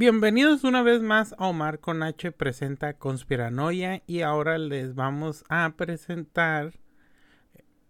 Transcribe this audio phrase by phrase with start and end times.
[0.00, 5.74] Bienvenidos una vez más a Omar con H presenta Conspiranoia y ahora les vamos a
[5.76, 6.72] presentar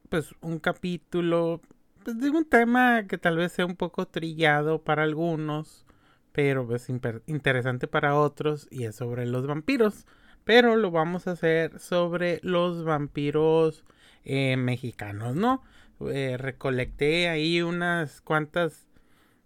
[0.08, 1.60] pues un capítulo
[2.02, 5.86] pues, de un tema que tal vez sea un poco trillado para algunos,
[6.32, 6.88] pero pues
[7.26, 10.04] interesante para otros y es sobre los vampiros.
[10.42, 13.84] Pero lo vamos a hacer sobre los vampiros
[14.24, 15.62] eh, mexicanos, ¿no?
[16.00, 18.88] Eh, recolecté ahí unas cuantas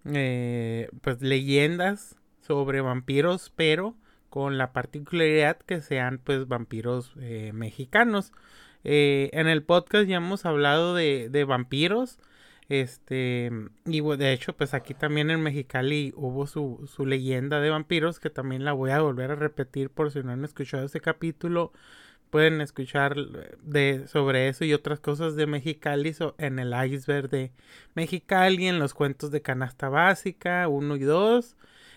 [0.06, 2.16] eh, pues leyendas
[2.46, 3.94] sobre vampiros, pero
[4.30, 8.32] con la particularidad que sean pues vampiros mexicanos.
[8.84, 12.18] en el podcast ya hemos hablado de, de vampiros.
[12.68, 13.50] Este,
[13.86, 18.30] y de hecho, pues aquí también en Mexicali hubo su, su leyenda de vampiros, que
[18.30, 21.72] también la voy a volver a repetir por si no han escuchado ese capítulo.
[22.30, 23.16] Pueden escuchar
[23.62, 27.52] de, sobre eso y otras cosas de Mexicali en el iceberg de
[27.94, 31.56] Mexicali, en los cuentos de canasta básica 1 y 2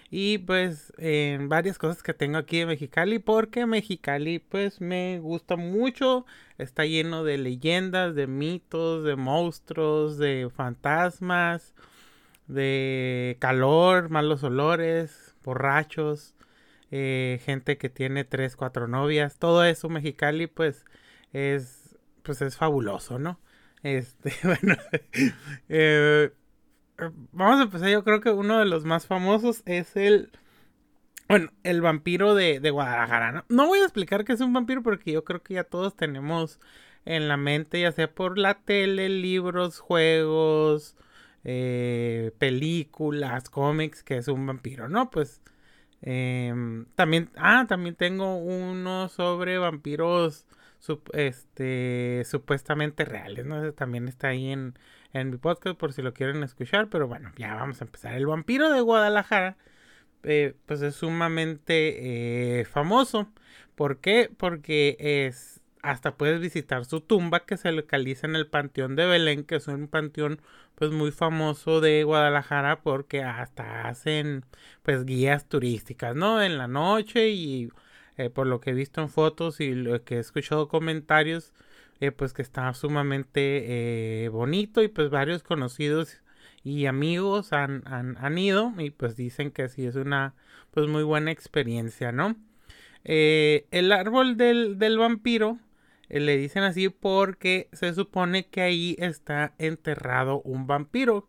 [0.09, 5.55] y pues en varias cosas que tengo aquí en Mexicali porque Mexicali pues me gusta
[5.57, 6.25] mucho.
[6.57, 11.73] Está lleno de leyendas de mitos de monstruos de fantasmas
[12.47, 16.33] de calor malos olores borrachos
[16.91, 19.37] eh, gente que tiene tres cuatro novias.
[19.37, 20.85] Todo eso Mexicali pues
[21.33, 23.39] es pues es fabuloso no
[23.83, 24.77] este bueno
[25.69, 26.31] eh,
[27.31, 27.89] vamos a empezar.
[27.89, 30.31] Yo creo que uno de los más famosos es el.
[31.27, 33.31] Bueno, el vampiro de, Guadalajara.
[33.31, 33.45] ¿no?
[33.49, 36.59] no voy a explicar qué es un vampiro porque yo creo que ya todos tenemos
[37.05, 40.95] en la mente, ya sea por la tele, libros, juegos,
[41.43, 45.09] eh, películas, cómics, que es un vampiro, ¿no?
[45.09, 45.41] Pues
[46.01, 50.47] em, también, ah, también tengo uno sobre vampiros
[51.13, 53.73] este, supuestamente reales, ¿no?
[53.73, 54.77] También está ahí en,
[55.13, 58.13] en mi podcast por si lo quieren escuchar, pero bueno, ya vamos a empezar.
[58.15, 59.57] El vampiro de Guadalajara,
[60.23, 63.29] eh, pues es sumamente eh, famoso.
[63.75, 64.31] ¿Por qué?
[64.35, 69.43] Porque es, hasta puedes visitar su tumba que se localiza en el Panteón de Belén,
[69.43, 70.41] que es un panteón
[70.75, 74.45] pues muy famoso de Guadalajara porque hasta hacen
[74.83, 76.41] pues guías turísticas, ¿no?
[76.41, 77.69] En la noche y
[78.17, 81.53] eh, por lo que he visto en fotos y lo que he escuchado comentarios,
[81.99, 86.21] eh, pues que está sumamente eh, bonito y pues varios conocidos
[86.63, 90.35] y amigos han, han, ido y pues dicen que sí es una
[90.71, 92.35] pues muy buena experiencia, ¿no?
[93.03, 95.57] Eh, el árbol del, del vampiro
[96.09, 101.27] le dicen así porque se supone que ahí está enterrado un vampiro.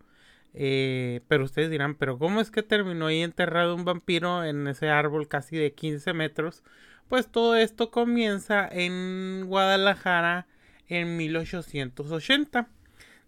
[0.52, 5.28] pero ustedes dirán, pero ¿cómo es que terminó ahí enterrado un vampiro en ese árbol
[5.28, 6.62] casi de 15 metros?
[7.08, 10.46] Pues todo esto comienza en Guadalajara
[10.88, 12.68] en 1880.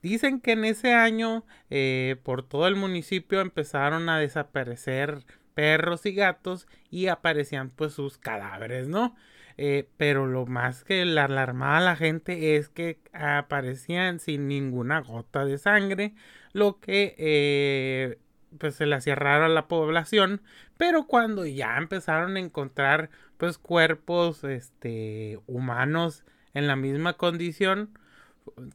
[0.03, 6.15] Dicen que en ese año eh, por todo el municipio empezaron a desaparecer perros y
[6.15, 9.15] gatos y aparecían pues sus cadáveres, ¿no?
[9.59, 15.01] Eh, pero lo más que le alarmaba a la gente es que aparecían sin ninguna
[15.01, 16.15] gota de sangre,
[16.53, 18.19] lo que eh,
[18.59, 20.41] pues se le hacía a la población,
[20.79, 26.25] pero cuando ya empezaron a encontrar pues cuerpos este humanos
[26.55, 27.99] en la misma condición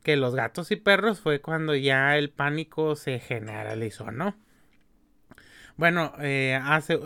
[0.03, 4.35] que los gatos y perros fue cuando ya el pánico se generalizó, ¿no?
[5.77, 6.57] Bueno, eh,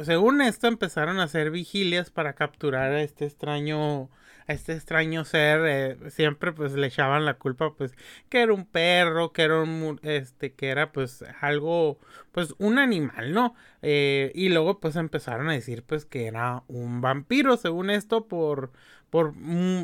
[0.04, 4.12] según esto empezaron a hacer vigilias para capturar a este extraño,
[4.48, 5.62] a este extraño ser.
[5.66, 7.96] Eh, siempre pues le echaban la culpa pues
[8.30, 11.98] que era un perro, que era un, este, que era pues algo,
[12.32, 13.56] pues un animal, ¿no?
[13.82, 18.72] Eh, y luego pues empezaron a decir pues que era un vampiro, según esto por
[19.10, 19.34] por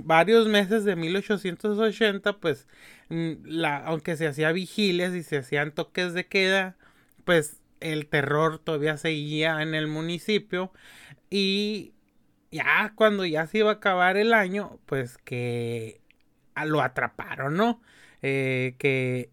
[0.04, 2.68] varios meses de 1880, pues,
[3.10, 6.78] mm, la, aunque se hacía vigilias y se hacían toques de queda,
[7.26, 10.72] pues el terror todavía seguía en el municipio
[11.30, 11.94] y
[12.52, 16.02] ya cuando ya se iba a acabar el año, pues que
[16.66, 17.82] lo atraparon, ¿no?
[18.22, 19.30] Eh, que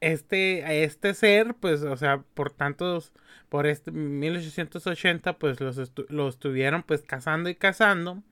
[0.00, 3.12] este, este ser, pues, o sea, por tantos,
[3.48, 8.22] por este 1880, pues los, los estuvieron pues cazando y cazando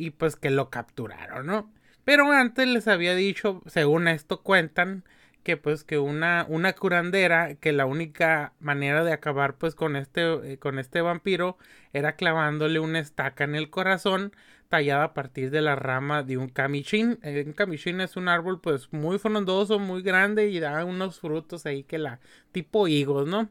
[0.00, 1.70] y pues que lo capturaron, ¿no?
[2.04, 5.04] Pero antes les había dicho, según esto cuentan,
[5.42, 10.52] que pues que una, una curandera, que la única manera de acabar pues con este,
[10.52, 11.56] eh, con este vampiro
[11.92, 14.32] era clavándole una estaca en el corazón
[14.68, 17.18] tallada a partir de la rama de un camichín.
[17.22, 21.66] Eh, un camichín es un árbol pues muy frondoso, muy grande y da unos frutos
[21.66, 22.20] ahí que la
[22.52, 23.48] tipo higos, ¿no?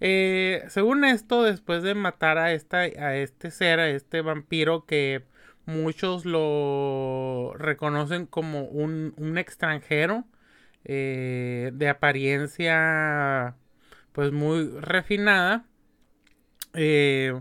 [0.00, 5.24] Eh, según esto, después de matar a, esta, a este ser, a este vampiro que
[5.66, 10.24] Muchos lo reconocen como un, extranjero
[10.84, 13.56] eh, de apariencia
[14.12, 15.64] pues muy refinada.
[16.74, 17.40] eh,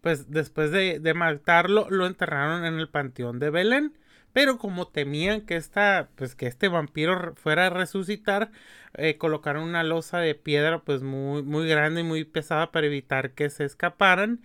[0.00, 3.94] pues después de, de, matarlo, lo enterraron en el panteón de Belén.
[4.34, 8.50] Pero como temían que esta, pues que este vampiro fuera a resucitar,
[8.94, 13.32] eh, colocaron una losa de piedra pues muy, muy grande y muy pesada para evitar
[13.32, 14.42] que se escaparan.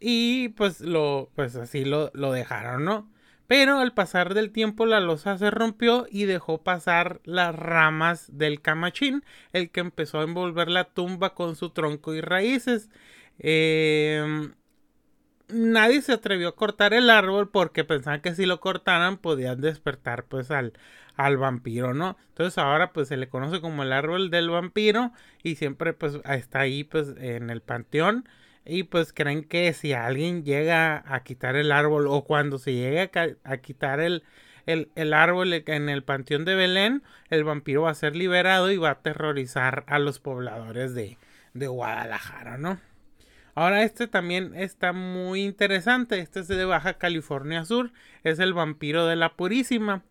[0.00, 3.10] Y pues lo, pues así lo, lo dejaron, ¿no?
[3.48, 8.62] Pero al pasar del tiempo la losa se rompió y dejó pasar las ramas del
[8.62, 12.88] camachín, el que empezó a envolver la tumba con su tronco y raíces.
[13.38, 14.50] Eh,
[15.52, 20.24] nadie se atrevió a cortar el árbol porque pensaban que si lo cortaran podían despertar
[20.24, 20.72] pues al,
[21.16, 22.16] al vampiro, ¿no?
[22.28, 25.12] Entonces ahora pues se le conoce como el árbol del vampiro
[25.42, 28.28] y siempre pues está ahí pues en el panteón
[28.64, 33.10] y pues creen que si alguien llega a quitar el árbol o cuando se llegue
[33.44, 34.22] a, quitar el,
[34.66, 38.76] el, el, árbol en el panteón de Belén, el vampiro va a ser liberado y
[38.76, 41.18] va a aterrorizar a los pobladores de,
[41.54, 42.78] de Guadalajara, ¿no?
[43.54, 46.18] Ahora este también está muy interesante.
[46.18, 47.92] Este es de Baja California Sur.
[48.24, 50.02] Es el vampiro de la Purísima.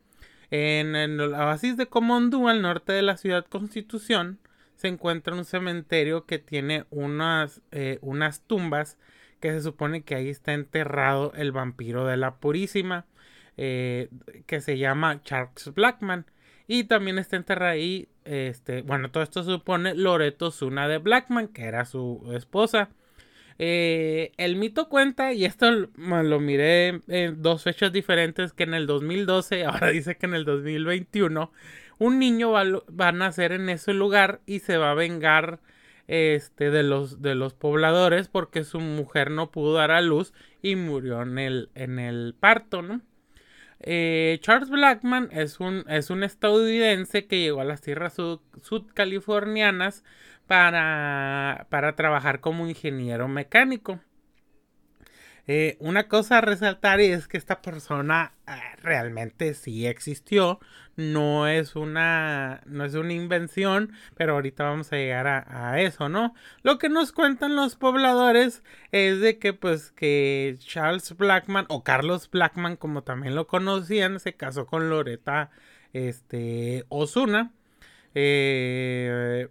[0.52, 4.40] En, el oasis de Comondú, al norte de la ciudad Constitución,
[4.76, 8.98] se encuentra un cementerio que tiene unas, eh, unas tumbas
[9.40, 13.06] que se supone que ahí está enterrado el vampiro de la Purísima,
[13.58, 14.10] eh,
[14.46, 16.26] que se llama Charles Blackman.
[16.68, 21.64] Y también está enterrado ahí, este, bueno, todo esto supone Loreto Zuna de Blackman, que
[21.64, 22.90] era su esposa.
[23.60, 28.88] Eh, el mito cuenta, y esto lo miré en dos fechas diferentes, que en el
[28.88, 31.52] 2012, ahora dice que en el 2021,
[32.00, 35.60] un niño va, a nacer en ese lugar y se va a vengar
[36.08, 40.34] este, de, los, de los pobladores porque su mujer no pudo dar a luz
[40.64, 43.02] y murió en el, en el parto, ¿no?
[43.84, 48.16] Eh, Charles Blackman es un, es un estadounidense que llegó a las tierras
[48.62, 50.04] sudcalifornianas
[50.52, 54.02] para, para trabajar como ingeniero mecánico.
[55.48, 58.52] Eh, una cosa a resaltar es que esta persona eh,
[58.82, 60.60] realmente sí existió,
[60.98, 66.10] no es una no es una invención, pero ahorita vamos a llegar a, a, eso,
[66.10, 66.36] ¿no?
[66.64, 68.62] Lo que nos cuentan los pobladores
[68.92, 74.34] es de que pues que Charles Blackman o Carlos Blackman como también lo conocían se
[74.34, 75.50] casó con Loreta
[75.94, 77.54] este Osuna
[78.16, 79.48] eh,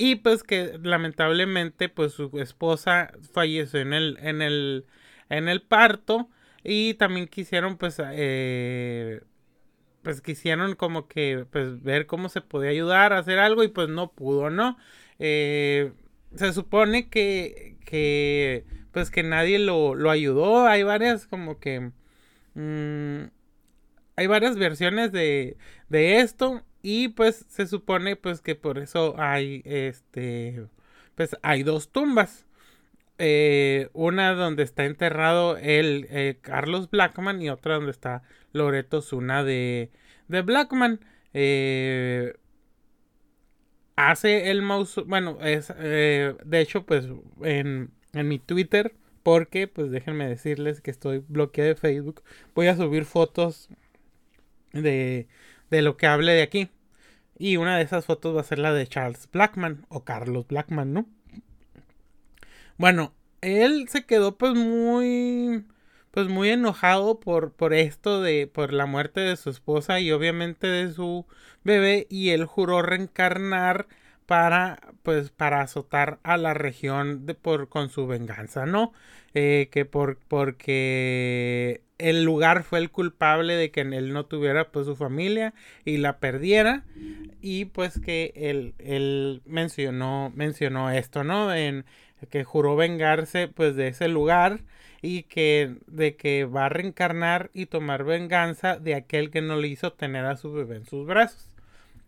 [0.00, 4.86] y pues que lamentablemente pues su esposa falleció en el, en el,
[5.28, 6.30] en el parto.
[6.64, 9.22] Y también quisieron pues eh,
[10.02, 13.88] pues quisieron como que pues ver cómo se podía ayudar a hacer algo y pues
[13.88, 14.78] no pudo, ¿no?
[15.18, 15.92] Eh,
[16.34, 20.66] se supone que, que pues que nadie lo, lo ayudó.
[20.66, 21.92] Hay varias como que...
[22.54, 23.30] Mm,
[24.16, 25.56] hay varias versiones de,
[25.88, 26.62] de esto.
[26.82, 30.66] Y pues se supone pues que por eso hay este
[31.14, 32.46] pues hay dos tumbas.
[33.18, 38.22] Eh, una donde está enterrado el eh, Carlos Blackman y otra donde está
[38.52, 39.90] Loreto Zuna de,
[40.28, 41.00] de Blackman.
[41.34, 42.34] Eh,
[43.96, 47.06] hace el mouse, bueno, es de hecho pues
[47.42, 52.22] en, en mi Twitter porque pues déjenme decirles que estoy bloqueado de Facebook.
[52.54, 53.68] Voy a subir fotos
[54.72, 55.28] de
[55.70, 56.70] de lo que hable de aquí.
[57.38, 60.92] Y una de esas fotos va a ser la de Charles Blackman o Carlos Blackman,
[60.92, 61.06] ¿no?
[62.76, 65.64] Bueno, él se quedó pues muy
[66.10, 70.66] pues muy enojado por, por esto de por la muerte de su esposa y obviamente
[70.66, 71.26] de su
[71.64, 73.86] bebé y él juró reencarnar
[74.30, 78.92] para pues para azotar a la región por con su venganza no
[79.34, 84.86] eh, que por porque el lugar fue el culpable de que él no tuviera pues
[84.86, 85.52] su familia
[85.84, 86.84] y la perdiera.
[87.40, 91.84] Y pues que él, él mencionó mencionó esto no en
[92.30, 94.60] que juró vengarse pues de ese lugar
[95.02, 99.66] y que de que va a reencarnar y tomar venganza de aquel que no le
[99.68, 101.49] hizo tener a su bebé en sus brazos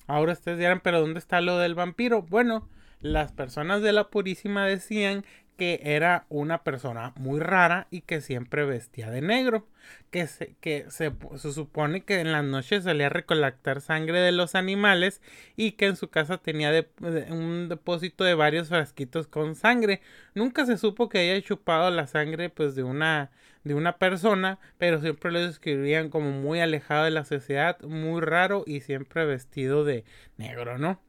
[0.07, 2.69] ahora ustedes dirán pero dónde está lo del vampiro bueno
[3.01, 5.25] las personas de la Purísima decían
[5.57, 9.67] que era una persona muy rara y que siempre vestía de negro,
[10.11, 11.13] que se, que se,
[11.53, 15.21] supone que en las noches salía a recolectar sangre de los animales
[15.57, 16.87] y que en su casa tenía
[17.31, 20.01] un depósito de varios frasquitos con sangre.
[20.35, 23.31] Nunca se supo que haya chupado la sangre pues de una
[23.65, 28.65] de una persona, pero siempre lo describían como muy alejado de la sociedad, muy raro
[28.67, 30.05] y siempre vestido de
[30.37, 31.01] negro, ¿no?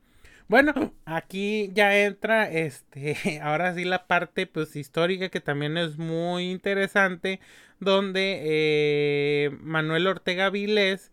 [0.48, 6.52] Bueno, aquí ya entra este, ahora sí la parte pues histórica que también es muy
[6.52, 7.40] interesante,
[7.80, 11.12] donde eh, Manuel Ortega Vilés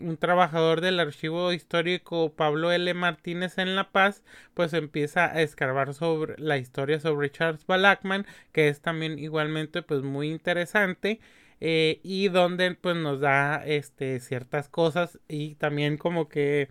[0.00, 2.92] un trabajador del archivo histórico Pablo L.
[2.94, 4.22] Martínez en La Paz,
[4.54, 10.02] pues empieza a escarbar sobre la historia sobre Charles Blackman, que es también igualmente pues
[10.02, 11.20] muy interesante.
[11.64, 16.70] Eh, y donde pues nos da este ciertas cosas y también como que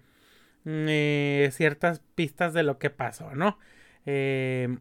[0.65, 3.57] mm, eh, ciertas pistas de lo que pasó, ¿no?
[4.05, 4.77] Eh,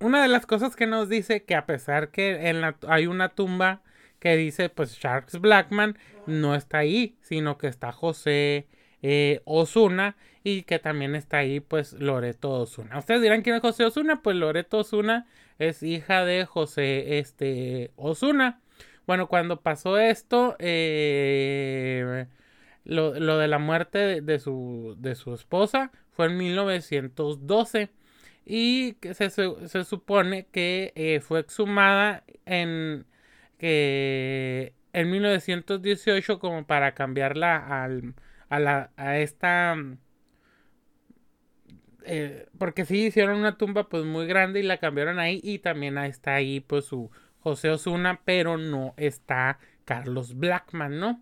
[0.00, 3.30] una de las cosas que nos dice que a pesar que en la, hay una
[3.30, 3.82] tumba
[4.26, 8.66] que dice pues Charles Blackman no está ahí, sino que está José
[9.00, 12.98] eh, Osuna y que también está ahí pues Loreto Osuna.
[12.98, 15.28] Ustedes dirán quién es José Osuna, pues Loreto Osuna
[15.60, 18.60] es hija de José este, Osuna.
[19.06, 22.26] Bueno, cuando pasó esto, eh,
[22.82, 27.90] lo, de la muerte de, su, de su esposa fue en 1912
[28.44, 33.06] y se, se, supone que eh, fue exhumada en
[33.58, 38.14] que en 1918 como para cambiarla al,
[38.48, 39.76] a, la, a esta...
[42.08, 45.98] Eh, porque sí hicieron una tumba pues muy grande y la cambiaron ahí y también
[45.98, 47.10] está ahí pues su
[47.40, 51.20] José Osuna, pero no está Carlos Blackman, ¿no?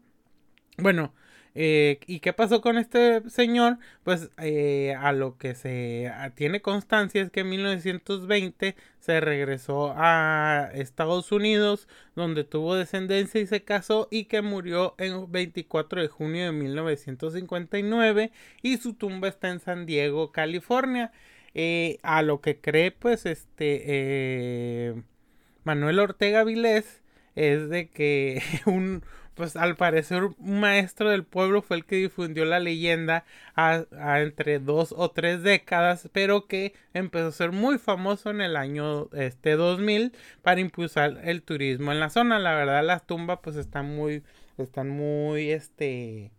[0.78, 1.14] Bueno,
[1.56, 3.78] eh, ¿Y qué pasó con este señor?
[4.02, 10.70] Pues eh, a lo que se tiene constancia es que en 1920 se regresó a
[10.74, 16.46] Estados Unidos donde tuvo descendencia y se casó y que murió el 24 de junio
[16.46, 18.32] de 1959
[18.62, 21.12] y su tumba está en San Diego, California.
[21.56, 25.04] Eh, a lo que cree pues este
[25.62, 27.02] Manuel Ortega Vilés
[27.36, 32.44] es de que un pues al parecer un maestro del pueblo fue el que difundió
[32.44, 33.24] la leyenda
[33.56, 33.84] a,
[34.20, 39.08] entre dos o tres décadas, pero que empezó a ser muy famoso en el año
[39.12, 40.12] este 2000
[40.42, 42.38] para impulsar el turismo en la zona.
[42.38, 44.22] La verdad las tumbas pues están muy,
[44.58, 46.32] están muy, este,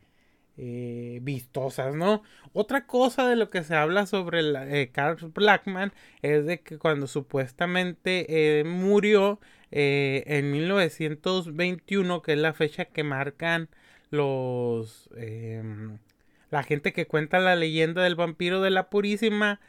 [0.57, 2.23] eh, vistosas, ¿no?
[2.53, 6.77] Otra cosa de lo que se habla sobre el, eh, Carl Blackman es de que
[6.77, 9.41] cuando supuestamente eh, murió
[9.75, 13.69] en 1921, que es la fecha que marcan
[14.11, 15.97] los em,
[16.51, 19.59] la gente que cuenta la leyenda del vampiro de la Purísima,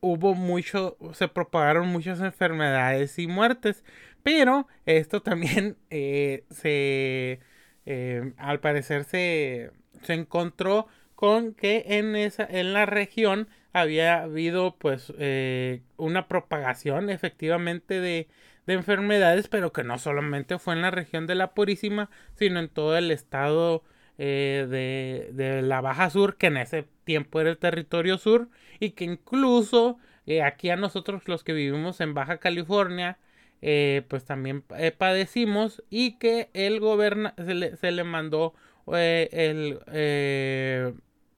[0.00, 3.84] hubo mucho, se propagaron muchas enfermedades y muertes,
[4.22, 7.40] pero esto también se
[7.86, 9.70] eh, al parecer se,
[10.02, 17.10] se encontró con que en esa en la región había habido pues eh, una propagación
[17.10, 18.28] efectivamente de,
[18.66, 22.68] de, enfermedades pero que no solamente fue en la región de la Purísima sino en
[22.68, 23.82] todo el estado
[24.18, 28.48] eh, de, de, la Baja Sur que en ese tiempo era el territorio sur
[28.80, 29.98] y que incluso
[30.42, 33.18] aquí a nosotros los que vivimos en Baja California
[33.66, 38.52] eh, pues también eh, padecimos y que el goberna se, le, se le mandó
[38.94, 39.78] eh, el,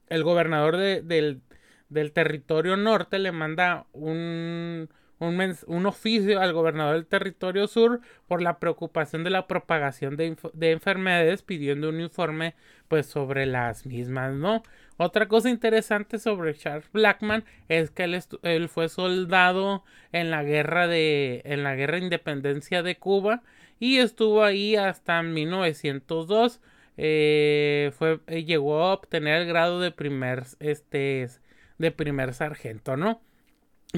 [0.09, 1.39] el gobernador de, del,
[1.87, 4.89] del territorio norte le manda un
[5.19, 10.35] un, un, oficio al gobernador del territorio sur por la preocupación de la propagación de,
[10.53, 12.55] de, enfermedades pidiendo un informe
[12.87, 14.63] pues sobre las mismas, ¿no?
[14.97, 20.87] Otra cosa interesante sobre Charles Blackman es que él, él fue soldado en la guerra
[20.87, 23.43] de en la guerra de independencia de Cuba
[23.79, 26.61] y estuvo ahí hasta 1902
[26.97, 31.27] eh, fue eh, llegó a obtener el grado de primer este
[31.77, 33.21] de primer sargento, ¿no?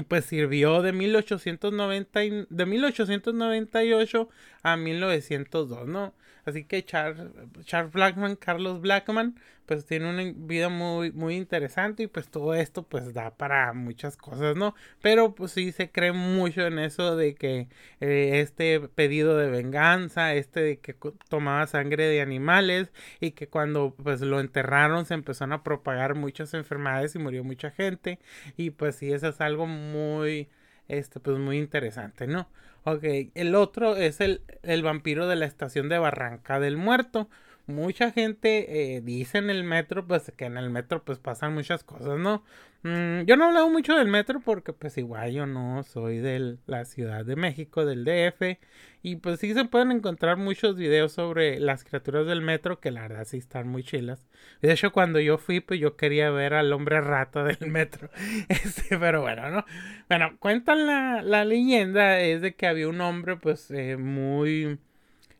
[0.08, 4.28] Pues sirvió de 1890 de 1898
[4.62, 6.14] a 1902, ¿no?
[6.50, 7.30] Así que Charles,
[7.64, 12.82] Charles Blackman, Carlos Blackman, pues tiene una vida muy, muy interesante y pues todo esto
[12.82, 14.74] pues da para muchas cosas, ¿no?
[15.00, 17.68] Pero pues sí se cree mucho en eso de que
[18.00, 20.96] eh, este pedido de venganza, este de que
[21.28, 26.52] tomaba sangre de animales y que cuando pues lo enterraron se empezaron a propagar muchas
[26.54, 28.18] enfermedades y murió mucha gente
[28.56, 30.48] y pues sí, eso es algo muy,
[30.88, 32.48] este, pues muy interesante, ¿no?
[32.84, 37.28] Ok, el otro es el, el vampiro de la estación de Barranca del Muerto
[37.70, 41.84] mucha gente eh, dice en el metro, pues que en el metro pues pasan muchas
[41.84, 42.42] cosas, ¿no?
[42.82, 46.84] Mm, yo no hablo mucho del metro porque pues igual yo no soy de la
[46.86, 48.58] Ciudad de México, del DF.
[49.02, 53.02] Y pues sí se pueden encontrar muchos videos sobre las criaturas del metro que la
[53.02, 54.26] verdad sí están muy chilas.
[54.62, 58.10] De hecho cuando yo fui pues yo quería ver al hombre rata del metro.
[58.48, 59.64] Este, pero bueno, ¿no?
[60.08, 64.78] Bueno, cuentan la, la leyenda es de que había un hombre pues eh, muy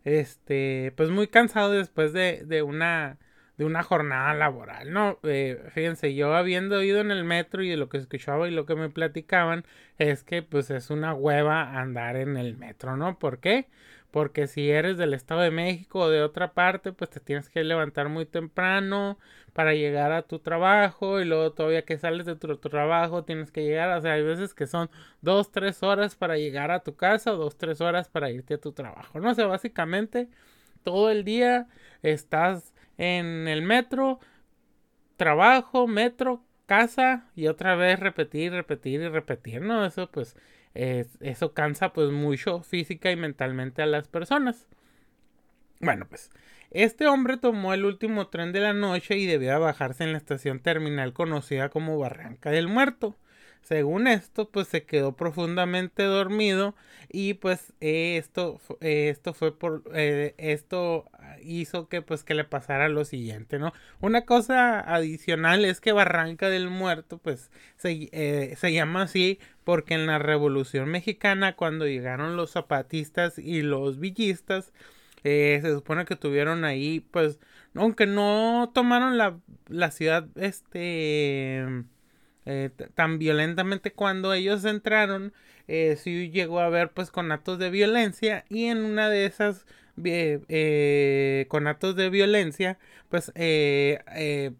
[0.04, 3.19] este, pues muy cansado después de, de una
[3.57, 5.19] de una jornada laboral, ¿no?
[5.23, 8.75] Eh, fíjense, yo habiendo ido en el metro y lo que escuchaba y lo que
[8.75, 9.66] me platicaban
[9.99, 13.19] es que pues es una hueva andar en el metro, ¿no?
[13.19, 13.69] ¿Por qué?
[14.11, 17.62] porque si eres del Estado de México o de otra parte, pues te tienes que
[17.64, 19.19] levantar muy temprano
[19.61, 23.62] para llegar a tu trabajo y luego todavía que sales de tu, trabajo tienes que
[23.62, 24.88] llegar, o sea, hay veces que son
[25.21, 28.59] dos, tres horas para llegar a tu casa o dos, tres horas para irte a
[28.59, 29.33] tu trabajo, ¿no?
[29.33, 30.31] O sea, básicamente
[30.83, 31.69] todo el día
[32.02, 34.19] estás en el metro,
[35.19, 39.85] trabajo, metro, casa y otra vez repetir, repetir y repetir, ¿no?
[39.85, 40.37] Eso pues
[40.73, 44.67] eso cansa pues mucho física y mentalmente a las personas.
[45.81, 46.31] Bueno, pues
[46.71, 50.61] este hombre tomó el último tren de la noche y debía bajarse en la estación
[50.61, 53.17] terminal conocida como Barranca del Muerto.
[53.63, 56.75] Según esto, pues se quedó profundamente dormido
[57.11, 61.11] y pues esto, esto fue por eh, esto
[61.43, 63.73] hizo que pues que le pasara lo siguiente, ¿no?
[64.01, 69.95] Una cosa adicional es que Barranca del Muerto pues se, eh, se llama así porque
[69.95, 74.73] en la Revolución Mexicana cuando llegaron los zapatistas y los villistas
[75.25, 77.39] eh, se supone que tuvieron ahí pues
[77.75, 81.65] aunque no tomaron la, la ciudad este
[82.47, 85.33] eh, tan violentamente cuando ellos entraron,
[85.69, 89.67] eh, sí llegó a haber pues con actos de violencia y en una de esas
[90.03, 92.79] eh, con actos de violencia
[93.11, 93.33] pues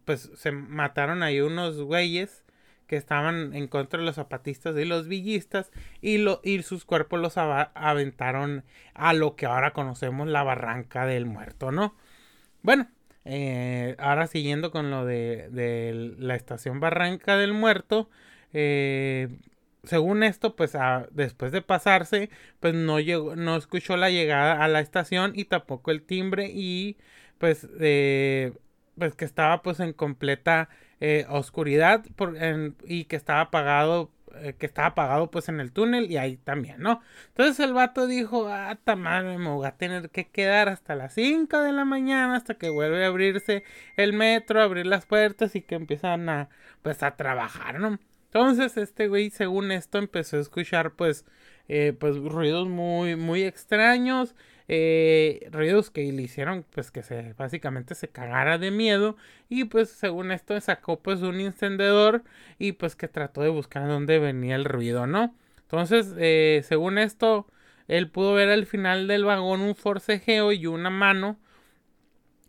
[0.05, 2.45] pues se mataron ahí unos güeyes
[2.90, 5.70] que estaban en contra de los zapatistas y los villistas
[6.02, 11.70] y, y sus cuerpos los aventaron a lo que ahora conocemos la barranca del muerto,
[11.70, 11.94] ¿no?
[12.62, 12.88] Bueno,
[13.25, 18.11] eh, ahora siguiendo con lo de, la estación Barranca del Muerto.
[18.52, 19.28] Eh,
[19.85, 20.76] según esto, pues
[21.12, 22.28] después de pasarse,
[22.59, 26.97] pues no llegó, no escuchó la llegada a la estación y tampoco el timbre y
[27.38, 28.52] pues, eh,
[28.99, 30.68] pues que estaba pues en completa
[31.28, 32.37] oscuridad por,
[32.85, 36.80] y que estaba apagado eh, que estaba apagado pues en el túnel y ahí también,
[36.80, 37.00] ¿no?
[37.28, 41.14] Entonces el vato dijo, ah, ta madre, me voy a tener que quedar hasta las
[41.14, 43.64] 5 de la mañana hasta que vuelve a abrirse
[43.97, 46.49] el metro, abrir las puertas y que empiezan a,
[46.83, 47.99] pues a trabajar, ¿no?
[48.26, 51.25] Entonces este güey, según esto, empezó a escuchar pues,
[51.69, 54.37] eh, pues ruidos muy, muy extraños
[54.73, 59.17] eh, ruidos que le hicieron pues que se básicamente se cagara de miedo
[59.49, 62.23] y pues según esto sacó pues un encendedor
[62.56, 65.35] y pues que trató de buscar dónde venía el ruido, ¿no?
[65.63, 67.49] Entonces, eh, según esto,
[67.89, 71.37] él pudo ver al final del vagón un forcejeo y una mano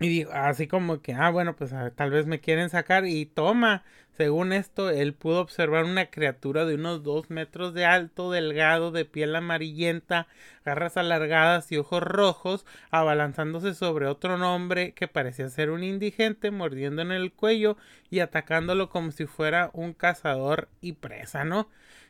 [0.01, 3.83] y dijo, así como que, ah, bueno, pues tal vez me quieren sacar y toma.
[4.17, 9.05] Según esto, él pudo observar una criatura de unos dos metros de alto, delgado, de
[9.05, 10.27] piel amarillenta,
[10.65, 17.03] garras alargadas y ojos rojos, abalanzándose sobre otro hombre que parecía ser un indigente, mordiendo
[17.03, 17.77] en el cuello
[18.09, 21.69] y atacándolo como si fuera un cazador y presa, ¿no?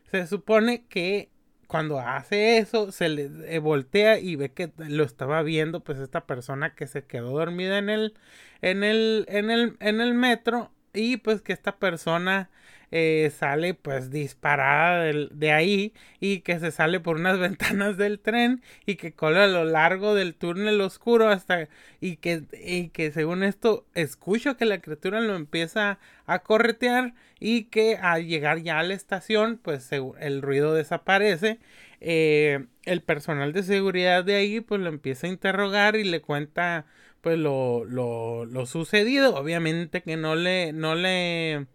[0.10, 1.30] Se supone que
[1.72, 6.26] cuando hace eso, se le eh, voltea y ve que lo estaba viendo, pues esta
[6.26, 8.14] persona que se quedó dormida en el,
[8.62, 12.50] en el, en el, en el metro y pues que esta persona
[12.92, 18.62] eh, sale pues disparada de, ahí y que se sale por unas ventanas del tren
[18.86, 23.44] y que cola a lo largo del túnel oscuro hasta y que, y que según
[23.44, 28.84] esto escucha que la criatura lo empieza a corretear y que al llegar ya a
[28.84, 31.60] la estación pues el ruido desaparece
[32.02, 36.86] eh, el personal de seguridad de ahí pues lo empieza a interrogar y le cuenta
[37.22, 39.36] pues lo, lo, lo sucedido.
[39.36, 41.68] Obviamente que no le no le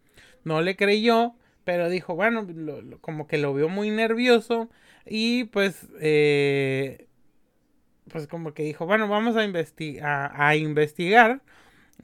[0.47, 2.47] no le creyó, pero dijo, bueno,
[3.01, 4.71] como que lo vio muy nervioso
[5.05, 7.09] y pues, eh,
[8.09, 11.43] pues como que dijo, bueno, vamos a, a, investigar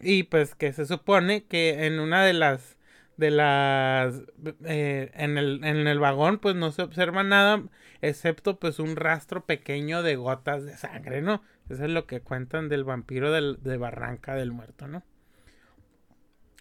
[0.00, 2.76] y pues que se supone que en una de las
[3.16, 4.22] de las
[4.64, 7.62] eh, en, el, en el vagón pues no se observa nada
[8.00, 12.68] excepto pues un rastro pequeño de gotas de sangre no eso es lo que cuentan
[12.68, 15.05] del vampiro del, de Barranca del Muerto no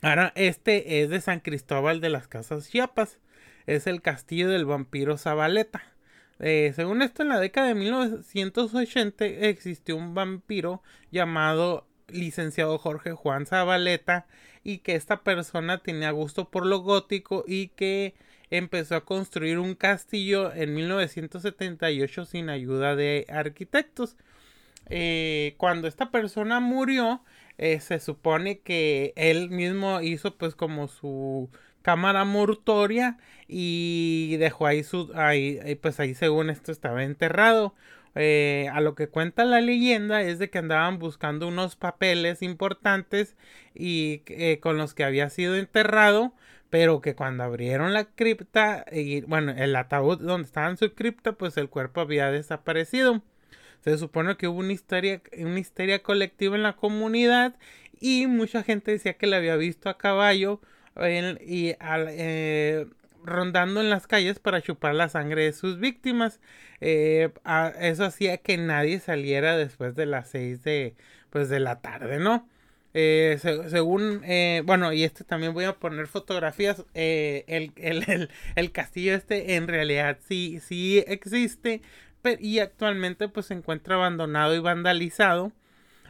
[0.04, 3.20] Ahora, este es de San Cristóbal de las Casas Chiapas.
[3.68, 5.84] Es el castillo del vampiro Zabaleta.
[6.40, 13.46] Eh, según esto, en la década de 1980 existió un vampiro llamado licenciado Jorge Juan
[13.46, 14.26] Zabaleta
[14.64, 18.16] y que esta persona tenía gusto por lo gótico y que
[18.50, 24.18] empezó a construir un castillo en 1978 sin ayuda de arquitectos.
[24.90, 27.22] Eh, cuando esta persona murió,
[27.62, 31.50] eh, se supone que él mismo hizo pues como su
[31.84, 37.76] cámara mortoria y dejó ahí su ahí pues ahí según esto estaba enterrado.
[38.16, 43.38] Eh, a lo que cuenta la leyenda es de que andaban buscando unos papeles importantes
[43.74, 46.34] y eh, con los que había sido enterrado
[46.70, 51.34] pero que cuando abrieron la cripta y bueno el ataúd donde estaba en su cripta
[51.34, 53.22] pues el cuerpo había desaparecido
[53.84, 57.56] se supone que hubo una histeria, una histeria colectiva en la comunidad
[58.00, 60.62] y mucha gente decía que le había visto a caballo
[61.46, 62.88] y eh,
[63.24, 66.40] rondando en las calles para chupar la sangre de sus víctimas.
[66.82, 67.32] Eh,
[67.80, 70.96] eso hacía que nadie saliera después de las seis de,
[71.30, 72.48] pues, de la tarde, ¿no?
[72.94, 73.38] Eh,
[73.70, 74.22] según,
[74.66, 76.84] bueno, y este también voy a poner fotografías.
[76.94, 81.82] Eh, el, el, el, castillo este en realidad sí, sí existe.
[82.40, 85.52] Y actualmente pues se encuentra abandonado y vandalizado.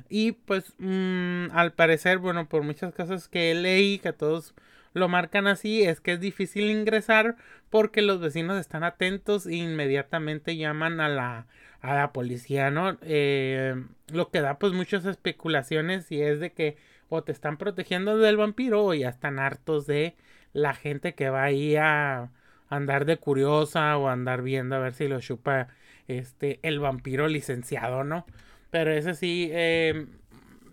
[0.10, 4.54] Y pues mm, al parecer, bueno, por muchas cosas que leí, que todos
[4.94, 7.38] lo marcan así, es que es difícil ingresar
[7.70, 11.48] porque los vecinos están atentos e inmediatamente llaman a la,
[11.82, 12.98] a la policía, ¿no?
[13.02, 16.78] Eh, lo que da pues muchas especulaciones y es de que
[17.10, 20.16] o te están protegiendo del vampiro o ya están hartos de
[20.54, 22.30] la gente que va ahí a
[22.70, 25.70] andar de curiosa o andar viendo a ver si lo chupa
[26.08, 28.26] este el vampiro licenciado, ¿no?
[28.70, 30.06] Pero ese sí eh,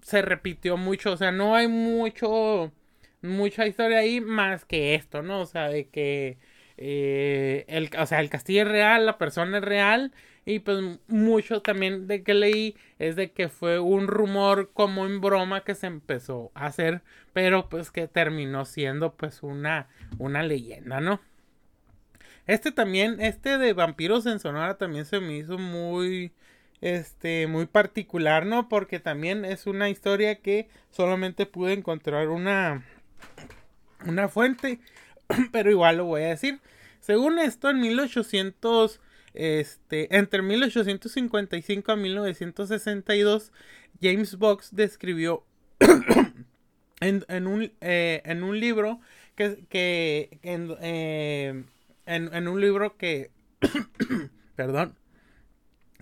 [0.02, 2.72] se repitió mucho, o sea, no hay mucho
[3.22, 5.40] mucha historia ahí más que esto, ¿no?
[5.40, 6.38] O sea, de que
[6.76, 10.12] eh, el, o sea, el castillo es real, la persona es real
[10.46, 15.20] y pues mucho también de que leí es de que fue un rumor como en
[15.20, 19.88] broma que se empezó a hacer, pero pues que terminó siendo pues una,
[20.18, 21.20] una leyenda, ¿no?
[22.48, 26.32] Este también, este de vampiros en Sonora también se me hizo muy,
[26.80, 28.70] este, muy particular, ¿no?
[28.70, 32.86] Porque también es una historia que solamente pude encontrar una,
[34.06, 34.80] una fuente,
[35.52, 36.60] pero igual lo voy a decir.
[37.00, 39.00] Según esto, en 1800
[39.34, 43.52] este, entre 1855 a 1962,
[44.00, 45.44] James Box describió
[47.00, 49.00] en, un, eh, en, un, libro
[49.34, 51.64] que, que en, eh,
[52.08, 53.30] en, un libro que,
[54.56, 54.96] perdón,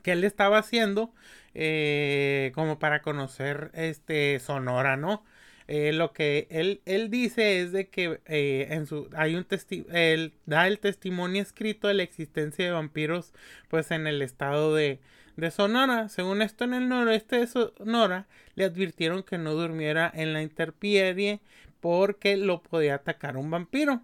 [0.02, 1.12] que él estaba haciendo
[1.54, 5.24] eh, como para conocer este Sonora, ¿no?
[5.68, 9.46] Eh, lo que él, él, dice es de que eh, en su hay un
[9.92, 13.32] él da el testimonio escrito de la existencia de vampiros
[13.68, 15.00] pues en el estado de,
[15.36, 16.08] de Sonora.
[16.08, 21.40] Según esto en el noroeste de Sonora le advirtieron que no durmiera en la interpierie
[21.80, 24.02] porque lo podía atacar un vampiro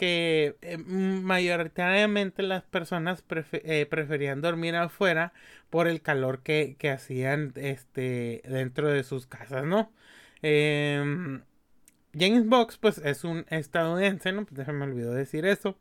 [0.00, 5.34] que eh, mayoritariamente las personas preferían dormir afuera
[5.68, 9.92] por el calor que, que hacían este dentro de sus casas, ¿no?
[10.40, 11.42] Em,
[12.18, 14.46] James Box, pues es un estadounidense, ¿no?
[14.46, 15.76] Pues me olvidó decir eso.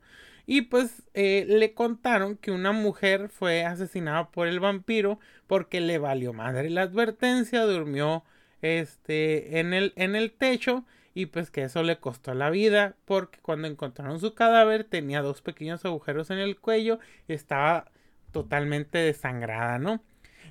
[0.46, 5.98] Y pues eh, le contaron que una mujer fue asesinada por el vampiro porque le
[5.98, 8.26] valió madre la advertencia, durmió
[8.62, 13.40] este, en, el, en el techo y pues que eso le costó la vida porque
[13.42, 17.92] cuando encontraron su cadáver tenía dos pequeños agujeros en el cuello y estaba
[18.32, 20.04] totalmente desangrada, ¿no?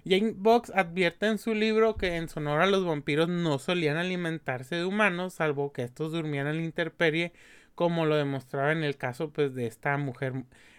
[0.04, 4.84] Jane Box advierte en su libro que en Sonora los vampiros no solían alimentarse de
[4.84, 7.32] humanos, salvo que estos durmieran en la intemperie,
[7.74, 10.32] como lo demostraba en el caso pues de esta mujer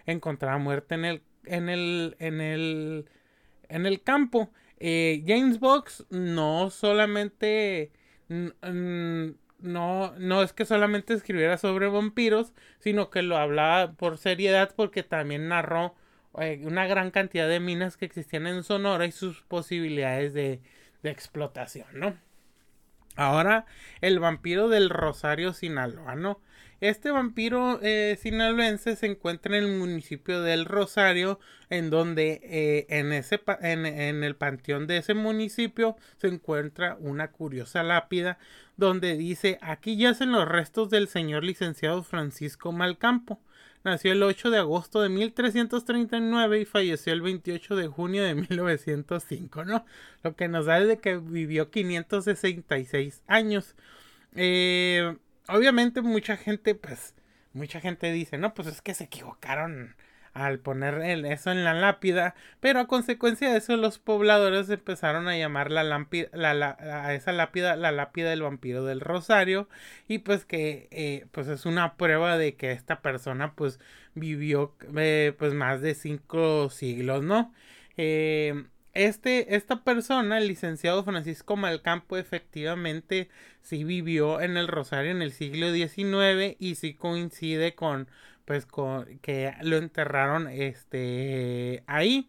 [0.06, 3.08] encontrada muerta en el en el en el
[3.68, 4.50] en el campo.
[4.78, 7.92] Eh, James Box no solamente
[9.62, 15.02] no, no es que solamente escribiera sobre vampiros, sino que lo hablaba por seriedad porque
[15.02, 15.94] también narró
[16.38, 20.60] eh, una gran cantidad de minas que existían en Sonora y sus posibilidades de,
[21.02, 22.16] explotación, ¿no?
[23.16, 23.64] Ahora,
[24.00, 26.40] el vampiro del Rosario Sinaloa, ¿no?
[26.80, 31.38] Este vampiro eh, sinaloense se encuentra en el municipio del Rosario,
[31.68, 37.82] en donde eh, en, ese en, el panteón de ese municipio se encuentra una curiosa
[37.82, 38.38] lápida
[38.78, 43.40] donde dice aquí yacen los restos del señor licenciado Francisco Malcampo.
[43.84, 49.64] Nació el 8 de agosto de 1339 y falleció el 28 de junio de 1905,
[49.64, 49.84] ¿no?
[50.22, 53.74] Lo que nos da de que vivió 566 años.
[54.34, 55.16] Eh,
[55.50, 57.14] obviamente mucha gente, pues,
[57.52, 59.94] mucha gente dice, no, pues es que se equivocaron
[60.32, 65.36] al poner eso en la lápida, pero a consecuencia de eso los pobladores empezaron a
[65.36, 69.68] llamar la, la, a esa lápida la lápida del vampiro del Rosario
[70.08, 73.80] y pues que eh, pues es una prueba de que esta persona pues
[74.14, 77.52] vivió eh, pues más de cinco siglos, ¿no?
[77.96, 83.28] Eh, este, esta persona, el licenciado Francisco Malcampo, efectivamente
[83.62, 88.08] sí vivió en el Rosario en el siglo XIX y sí coincide con
[88.44, 92.28] pues con, que lo enterraron este ahí.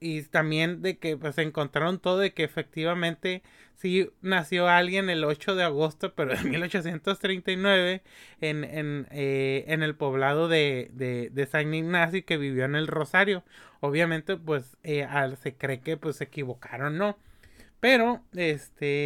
[0.00, 3.42] Y también de que pues encontraron todo de que efectivamente
[3.76, 8.02] sí nació alguien el 8 de agosto, pero de 1839
[8.40, 12.88] en, en, eh, en el poblado de, de, de, San Ignacio que vivió en el
[12.88, 13.44] Rosario.
[13.80, 15.06] Obviamente pues eh,
[15.40, 17.16] se cree que pues se equivocaron, ¿no?
[17.78, 18.96] Pero este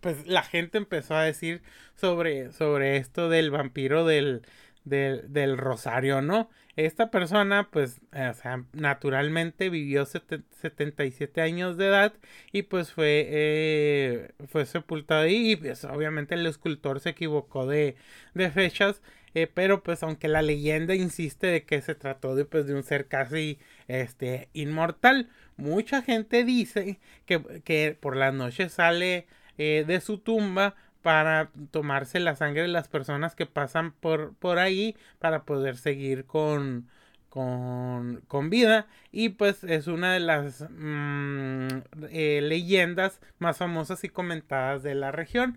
[0.00, 1.62] pues la gente empezó a decir
[1.94, 4.42] sobre, sobre esto del vampiro del,
[4.84, 6.48] del, del Rosario, ¿no?
[6.76, 12.14] Esta persona, pues, eh, o sea, naturalmente vivió 77 años de edad
[12.52, 17.96] y pues fue, eh, fue sepultado ahí y pues obviamente el escultor se equivocó de,
[18.34, 19.02] de fechas,
[19.34, 22.82] eh, pero pues aunque la leyenda insiste de que se trató de, pues, de un
[22.82, 29.26] ser casi este, inmortal, mucha gente dice que, que por la noche sale
[29.58, 34.96] de su tumba para tomarse la sangre de las personas que pasan por, por ahí
[35.18, 36.88] para poder seguir con,
[37.28, 41.68] con, con vida y pues es una de las mm,
[42.10, 45.56] eh, leyendas más famosas y comentadas de la región.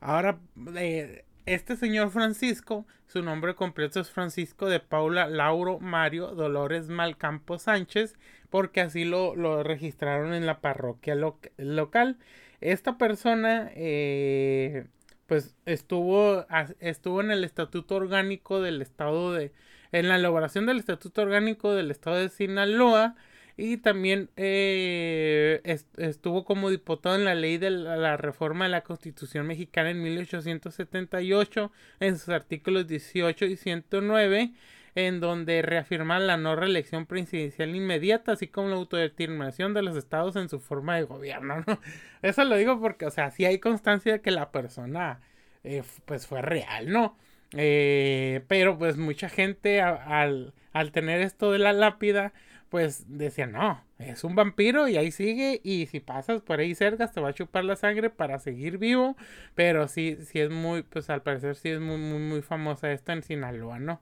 [0.00, 0.38] Ahora,
[0.76, 7.58] eh, este señor Francisco, su nombre completo es Francisco de Paula Lauro Mario Dolores Malcampo
[7.58, 8.16] Sánchez,
[8.52, 11.16] porque así lo, lo registraron en la parroquia
[11.56, 12.18] local.
[12.60, 14.88] Esta persona, eh,
[15.26, 16.44] pues estuvo,
[16.78, 19.52] estuvo en el estatuto orgánico del estado de,
[19.90, 23.16] en la elaboración del estatuto orgánico del estado de Sinaloa
[23.56, 25.62] y también eh,
[25.96, 31.72] estuvo como diputado en la ley de la, reforma de la constitución mexicana en 1878
[32.00, 34.52] en sus artículos 18 y 109
[34.94, 40.36] en donde reafirma la no reelección presidencial inmediata, así como la autodeterminación de los estados
[40.36, 41.78] en su forma de gobierno, ¿no?
[42.22, 45.20] Eso lo digo porque, o sea, sí hay constancia de que la persona,
[45.64, 47.16] eh, pues, fue real, ¿no?
[47.56, 52.32] Eh, pero, pues, mucha gente al, al tener esto de la lápida,
[52.68, 57.10] pues, decía, no, es un vampiro y ahí sigue y si pasas por ahí cerca
[57.10, 59.16] te va a chupar la sangre para seguir vivo,
[59.54, 63.12] pero sí, sí es muy, pues, al parecer sí es muy, muy, muy famosa esto
[63.12, 64.00] en Sinaloa, ¿no?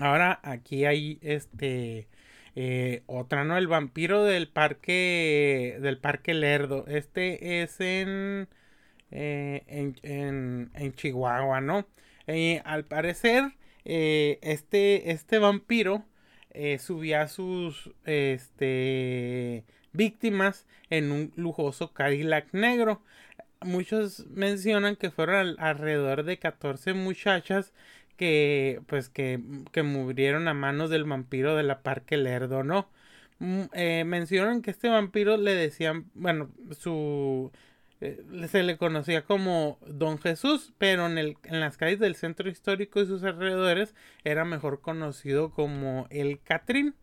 [0.00, 2.08] Ahora aquí hay este
[2.54, 3.56] eh, otra, ¿no?
[3.56, 6.84] El vampiro del parque del parque Lerdo.
[6.88, 8.48] Este es en
[9.10, 9.62] eh,
[10.02, 11.86] en, en, Chihuahua, ¿no?
[12.26, 13.52] Eh, al parecer
[13.84, 16.04] este este vampiro
[16.78, 23.02] subía a sus este víctimas en un lujoso Cadillac negro.
[23.62, 27.72] Muchos mencionan que fueron alrededor de 14 muchachas
[28.18, 29.40] que pues que,
[29.72, 32.90] que murieron a manos del vampiro de la Parque Lerdo, ¿no?
[33.38, 37.52] Mm, eh, mencionan que este vampiro le decían, bueno, su
[38.00, 42.48] eh, se le conocía como Don Jesús, pero en, el, en las calles del centro
[42.48, 46.94] histórico y sus alrededores era mejor conocido como el Catrín.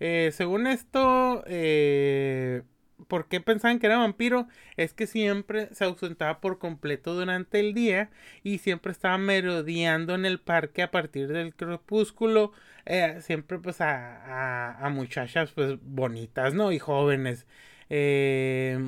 [0.00, 2.62] Eh, según esto, eh,
[3.06, 4.48] ¿Por qué pensaban que era vampiro?
[4.76, 8.10] Es que siempre se ausentaba por completo durante el día
[8.42, 12.52] y siempre estaba merodeando en el parque a partir del crepúsculo.
[12.86, 16.72] Eh, siempre pues a, a, muchachas pues bonitas, ¿no?
[16.72, 17.46] Y jóvenes.
[17.90, 18.78] Eh,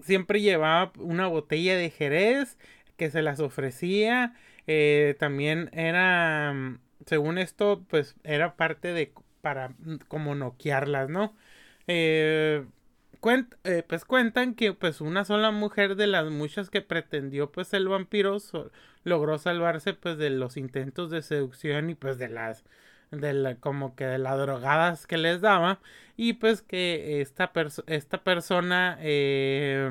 [0.00, 2.58] siempre llevaba una botella de jerez
[2.96, 4.34] que se las ofrecía.
[4.66, 9.74] Eh, también era, según esto, pues era parte de para
[10.08, 11.36] como noquearlas, ¿no?
[11.86, 12.64] Eh,
[13.64, 17.88] eh, pues cuentan que pues una sola mujer de las muchas que pretendió pues el
[17.88, 18.36] vampiro
[19.04, 22.64] logró salvarse pues de los intentos de seducción y pues de las
[23.10, 25.80] de la, como que de las drogadas que les daba.
[26.16, 27.52] Y pues que esta,
[27.86, 29.90] esta persona eh,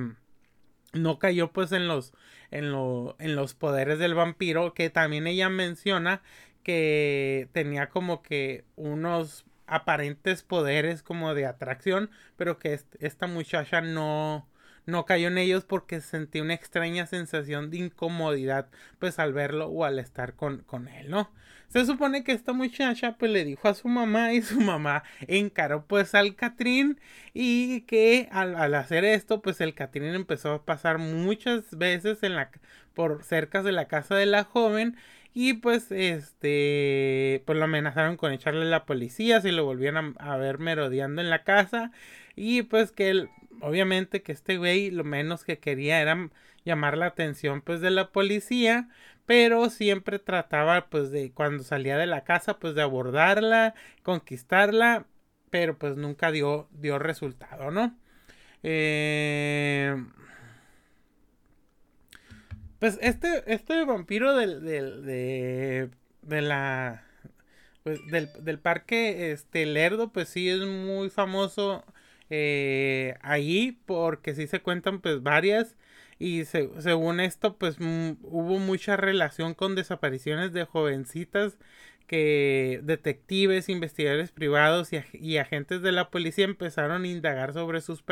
[0.94, 2.14] no cayó pues en los
[2.52, 6.22] en, lo, en los poderes del vampiro que también ella menciona
[6.64, 14.48] que tenía como que unos aparentes poderes como de atracción, pero que esta muchacha no,
[14.86, 19.86] no cayó en ellos porque sentía una extraña sensación de incomodidad pues al verlo o
[19.86, 21.32] al estar con, con él, ¿no?
[21.70, 25.86] Se supone que esta muchacha pues le dijo a su mamá y su mamá encaró
[25.88, 27.00] pues al Catrín
[27.34, 32.36] y que al, al, hacer esto pues el Catrín empezó a pasar muchas veces en
[32.36, 32.52] la
[32.94, 34.98] por cerca de la casa de la joven
[35.34, 40.38] y pues, este, pues lo amenazaron con echarle a la policía si lo volvían a,
[40.38, 41.92] ver merodeando en la casa.
[42.36, 43.30] Y pues que él,
[43.62, 46.30] obviamente que este güey lo menos que quería era
[46.66, 48.90] llamar la atención pues de la policía.
[49.26, 55.08] Pero siempre trataba pues de cuando salía de la casa pues de abordarla, conquistarla.
[55.50, 57.98] Pero pues nunca dio, dio resultado, ¿no?
[58.64, 59.96] Eh,
[62.84, 65.90] pues este, este vampiro del, del, de,
[66.22, 67.06] de la
[67.84, 71.86] pues del, del parque este Lerdo, pues sí es muy famoso
[72.30, 75.78] eh, ahí porque sí se cuentan pues varias.
[76.20, 81.58] Y según esto pues hubo mucha relación con desapariciones de jovencitas
[82.08, 88.04] que detectives, investigadores privados y, agentes de la policía empezaron a indagar sobre sus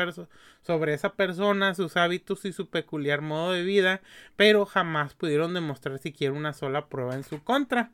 [0.62, 4.00] sobre esa persona, sus hábitos y su peculiar modo de vida,
[4.36, 7.90] pero jamás pudieron demostrar siquiera una sola prueba en su contra.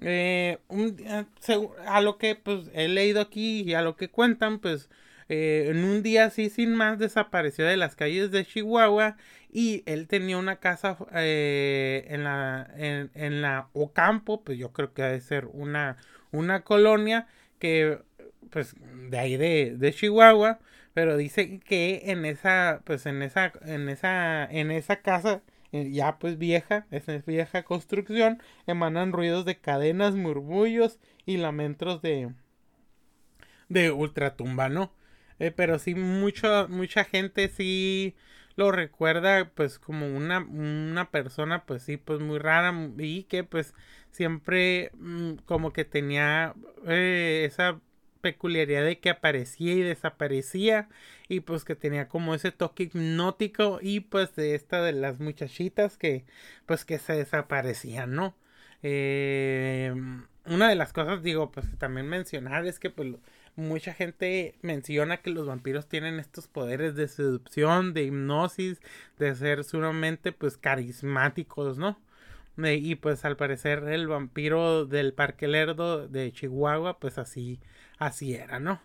[0.00, 0.58] Eh,
[1.86, 4.88] a lo que pues he leído aquí y a lo que cuentan, pues
[5.28, 9.16] eh, en un día así sin más desapareció de las calles de Chihuahua
[9.52, 15.02] y él tenía una casa eh, en la en, la Ocampo, pues yo creo que
[15.02, 15.98] debe ser una
[16.32, 17.98] una colonia que
[18.50, 18.74] pues
[19.10, 20.58] de ahí de, de Chihuahua,
[20.94, 26.18] pero dice que en esa pues en esa en esa en esa casa eh, ya
[26.18, 32.32] pues vieja, esa vieja construcción, emanan ruidos de cadenas, murmullos y lamentos de
[33.68, 34.92] de ultratumba, ¿no?
[35.38, 38.14] Eh, pero sí, mucho, mucha gente sí
[38.56, 43.74] lo recuerda pues como una, una persona pues sí, pues muy rara y que pues
[44.10, 46.54] siempre mm, como que tenía
[46.86, 47.80] eh, esa
[48.20, 50.88] peculiaridad de que aparecía y desaparecía
[51.28, 55.98] y pues que tenía como ese toque hipnótico y pues de esta de las muchachitas
[55.98, 56.24] que
[56.66, 58.36] pues que se desaparecían, ¿no?
[58.82, 59.94] Eh,
[60.46, 63.08] una de las cosas digo pues también mencionar es que pues
[63.56, 68.80] mucha gente menciona que los vampiros tienen estos poderes de seducción, de hipnosis,
[69.18, 71.98] de ser sumamente pues carismáticos, ¿no?
[72.58, 77.60] y pues al parecer el vampiro del Parque Lerdo de Chihuahua pues así,
[77.98, 78.80] así era, ¿no?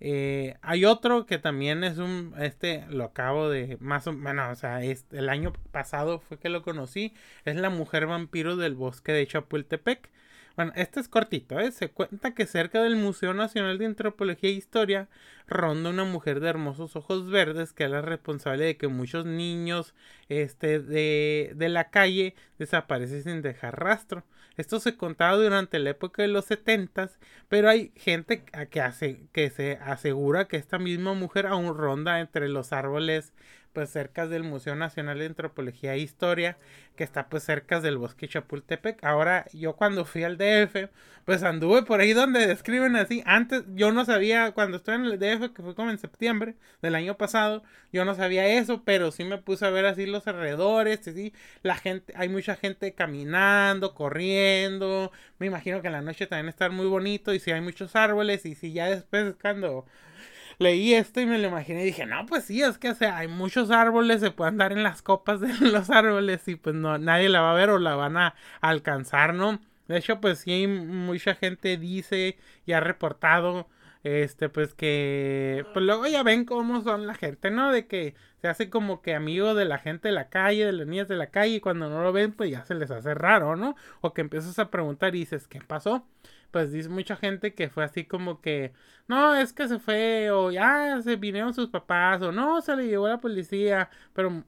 [0.00, 4.60] Eh, hay otro que también es un, este lo acabo de, más o menos, o
[4.60, 9.26] sea, el año pasado fue que lo conocí, es la mujer vampiro del bosque de
[9.26, 10.10] Chapultepec.
[10.58, 11.70] Bueno, este es cortito, ¿eh?
[11.70, 15.08] Se cuenta que cerca del Museo Nacional de Antropología e Historia
[15.46, 19.94] ronda una mujer de hermosos ojos verdes que es la responsable de que muchos niños
[20.28, 24.24] este, de, de la calle desaparecen sin dejar rastro.
[24.56, 29.50] Esto se contaba durante la época de los setentas, pero hay gente que, hace, que
[29.50, 33.32] se asegura que esta misma mujer aún ronda entre los árboles
[33.78, 36.56] pues cerca del Museo Nacional de Antropología e Historia,
[36.96, 39.04] que está pues cerca del bosque Chapultepec.
[39.04, 40.90] Ahora yo cuando fui al DF,
[41.24, 43.22] pues anduve por ahí donde describen así.
[43.24, 46.96] Antes yo no sabía, cuando estuve en el DF, que fue como en septiembre del
[46.96, 47.62] año pasado,
[47.92, 51.76] yo no sabía eso, pero sí me puse a ver así los alrededores, sí, la
[51.76, 55.12] gente, hay mucha gente caminando, corriendo.
[55.38, 58.44] Me imagino que en la noche también está muy bonito y si hay muchos árboles
[58.44, 59.86] y si ya después cuando
[60.58, 63.18] leí esto y me lo imaginé y dije, no, pues sí, es que o sea,
[63.18, 66.98] hay muchos árboles, se pueden dar en las copas de los árboles y pues no,
[66.98, 69.60] nadie la va a ver o la van a alcanzar, ¿no?
[69.86, 73.68] De hecho, pues sí, mucha gente dice y ha reportado,
[74.04, 77.72] este, pues que, pues luego ya ven cómo son la gente, ¿no?
[77.72, 80.86] De que se hace como que amigo de la gente de la calle, de las
[80.86, 83.56] niñas de la calle, y cuando no lo ven, pues ya se les hace raro,
[83.56, 83.76] ¿no?
[84.02, 86.06] O que empiezas a preguntar y dices, ¿qué pasó?
[86.50, 88.72] Pues dice mucha gente que fue así como que,
[89.06, 92.86] no, es que se fue, o ya se vinieron sus papás, o no, se le
[92.86, 94.44] llevó la policía, pero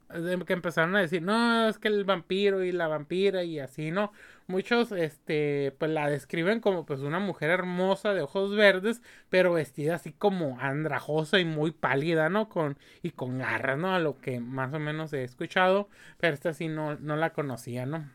[0.46, 4.12] que empezaron a decir, no, es que el vampiro y la vampira y así, ¿no?
[4.46, 9.94] Muchos, este, pues la describen como pues una mujer hermosa de ojos verdes, pero vestida
[9.96, 12.48] así como andrajosa y muy pálida, ¿no?
[12.48, 13.94] Con, y con garras, ¿no?
[13.94, 17.86] A lo que más o menos he escuchado, pero esta sí no, no la conocía,
[17.86, 18.10] ¿no?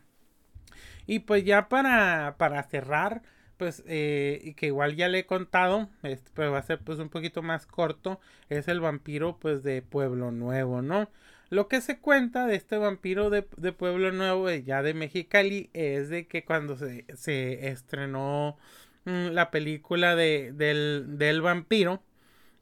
[1.07, 3.21] Y pues ya para, para cerrar,
[3.57, 7.09] pues, eh, que igual ya le he contado, este, pero va a ser pues un
[7.09, 11.09] poquito más corto, es el vampiro pues de Pueblo Nuevo, ¿no?
[11.49, 16.27] Lo que se cuenta de este vampiro de, Pueblo Nuevo, ya de Mexicali, es de
[16.27, 18.57] que cuando se, se estrenó
[19.05, 22.01] mm, la película de, del, del vampiro,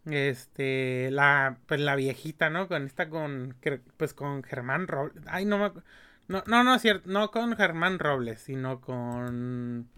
[0.05, 2.67] este, la, pues la viejita, ¿no?
[2.67, 3.55] Con esta, con,
[3.97, 5.71] pues con Germán Robles, ay, no me,
[6.27, 9.89] no, no, no es cierto, no con Germán Robles, sino con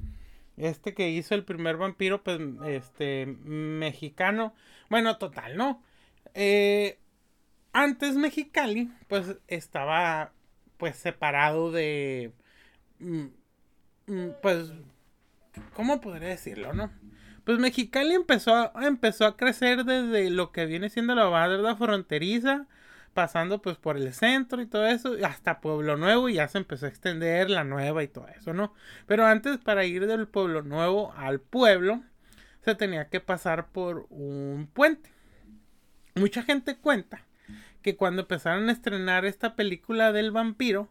[0.57, 4.53] este que hizo el primer vampiro, pues, este, mexicano.
[4.89, 5.83] Bueno, total, ¿no?
[6.33, 6.99] Eh,
[7.73, 10.31] antes Mexicali, pues, estaba,
[10.77, 12.31] pues, separado de,
[14.41, 14.71] pues,
[15.73, 16.91] ¿cómo podría decirlo, no?
[17.43, 22.65] Pues Mexicali empezó a, empezó a crecer desde lo que viene siendo la barra fronteriza
[23.15, 26.85] pasando pues por el centro y todo eso, hasta Pueblo Nuevo y ya se empezó
[26.85, 28.73] a extender la nueva y todo eso, ¿no?
[29.07, 32.03] Pero antes para ir del Pueblo Nuevo al pueblo,
[32.61, 35.09] se tenía que pasar por un puente.
[36.15, 37.21] Mucha gente cuenta
[37.81, 40.89] que cuando empezaron a estrenar esta película del vampiro,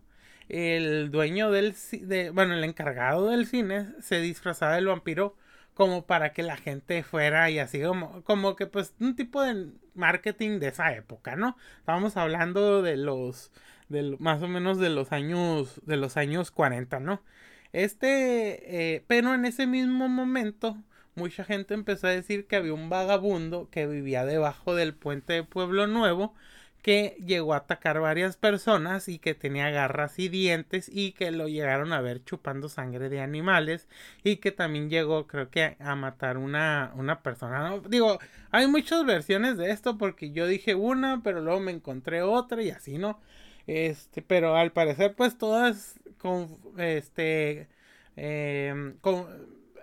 [0.48, 5.36] el dueño del de, bueno, el encargado del cine se disfrazaba del vampiro
[5.74, 9.68] como para que la gente fuera y así como, como que pues un tipo de
[9.94, 11.56] marketing de esa época, ¿no?
[11.78, 13.50] Estábamos hablando de los,
[14.18, 17.22] más o menos de los años, de los años 40, ¿no?
[17.72, 20.76] Este, eh, pero en ese mismo momento,
[21.16, 25.44] mucha gente empezó a decir que había un vagabundo que vivía debajo del puente de
[25.44, 26.34] Pueblo Nuevo
[26.84, 31.48] que llegó a atacar varias personas y que tenía garras y dientes y que lo
[31.48, 33.88] llegaron a ver chupando sangre de animales
[34.22, 37.70] y que también llegó creo que a matar una, una persona.
[37.70, 37.80] ¿no?
[37.80, 38.18] Digo,
[38.50, 42.68] hay muchas versiones de esto porque yo dije una pero luego me encontré otra y
[42.68, 43.18] así, ¿no?
[43.66, 47.66] Este, pero al parecer pues todas con este
[48.16, 49.26] em, con,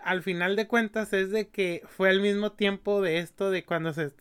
[0.04, 3.92] al final de cuentas es de que fue al mismo tiempo de esto de cuando
[3.92, 4.12] se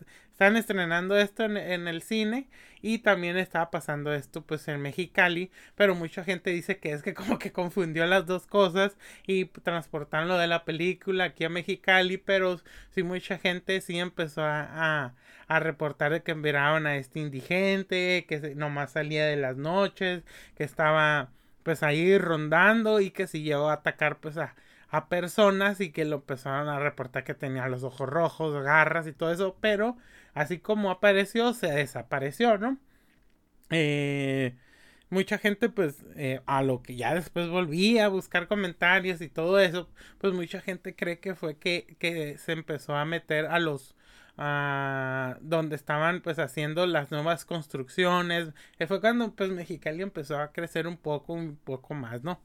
[0.41, 2.47] están estrenando esto en, el cine
[2.81, 7.13] y también estaba pasando esto pues en Mexicali, pero mucha gente dice que es que
[7.13, 12.17] como que confundió las dos cosas y transportaron lo de la película aquí a Mexicali,
[12.17, 15.13] pero sí mucha gente sí empezó a,
[15.47, 20.23] a, reportar de que enviaron a este indigente, que nomás salía de las noches,
[20.57, 21.29] que estaba
[21.61, 24.55] pues ahí rondando y que si llegó a atacar pues a
[24.91, 29.13] a personas y que lo empezaron a reportar que tenía los ojos rojos, garras y
[29.13, 29.97] todo eso, pero
[30.33, 32.77] así como apareció, se desapareció, ¿no?
[33.69, 34.55] Eh,
[35.09, 39.59] mucha gente pues eh, a lo que ya después volví a buscar comentarios y todo
[39.59, 43.95] eso, pues mucha gente cree que fue que, que se empezó a meter a los
[44.37, 50.51] a donde estaban pues haciendo las nuevas construcciones, que fue cuando pues Mexicali empezó a
[50.51, 52.41] crecer un poco, un poco más, ¿no?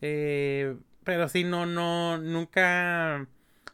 [0.00, 3.28] Eh, pero sí, no, no, nunca,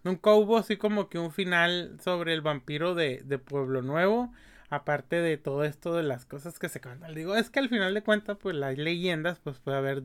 [0.05, 4.33] nunca hubo así como que un final sobre el vampiro de, de Pueblo Nuevo.
[4.71, 7.15] Aparte de todo esto de las cosas que se cuentan.
[7.15, 10.03] Digo, es que al final de cuentas, pues las leyendas, pues puede haber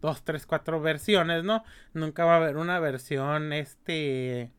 [0.00, 1.62] dos, tres, cuatro versiones, ¿no?
[1.94, 4.50] Nunca va a haber una versión, este,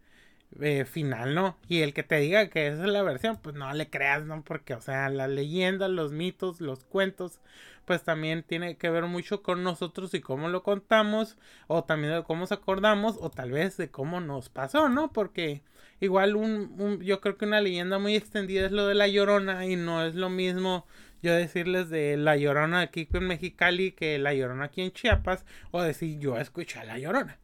[0.61, 1.57] eh, final, ¿no?
[1.67, 4.43] Y el que te diga que esa es la versión, pues no le creas, ¿no?
[4.43, 7.39] Porque, o sea, las leyendas, los mitos, los cuentos,
[7.85, 12.23] pues también tiene que ver mucho con nosotros y cómo lo contamos, o también de
[12.23, 15.11] cómo nos acordamos, o tal vez de cómo nos pasó, ¿no?
[15.11, 15.63] Porque
[15.99, 19.75] igual un, yo creo que una leyenda muy extendida es lo de la llorona y
[19.75, 20.85] no es lo mismo
[21.21, 25.81] yo decirles de la llorona aquí en Mexicali que la llorona aquí en Chiapas, o
[25.81, 27.39] decir yo escuché a la llorona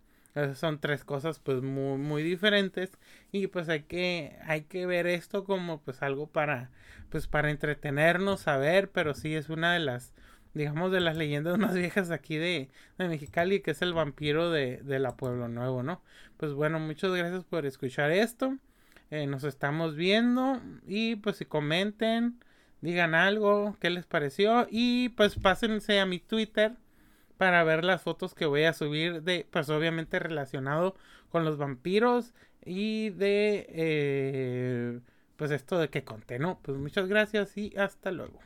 [0.56, 2.92] son tres cosas pues muy, muy diferentes
[3.32, 6.70] y pues hay que, hay que ver esto como pues algo para,
[7.10, 10.14] pues para entretenernos, saber, pero sí es una de las,
[10.54, 14.78] digamos, de las leyendas más viejas aquí de, de Mexicali, que es el vampiro de,
[14.78, 16.02] de la Pueblo Nuevo, ¿no?
[16.38, 18.58] Pues bueno, muchas gracias por escuchar esto.
[19.12, 22.40] Eh, nos estamos viendo y pues si comenten,
[22.82, 26.74] digan algo, qué les pareció y pues pásense a mi Twitter
[27.38, 30.96] para ver las fotos que voy a subir de, pues obviamente relacionado
[31.30, 32.34] con los vampiros
[32.66, 35.00] y de, eh,
[35.38, 36.60] pues esto de que conté, ¿no?
[36.62, 38.40] Pues muchas gracias y hasta luego.